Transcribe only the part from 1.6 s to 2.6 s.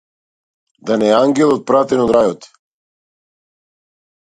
пратен од рајот.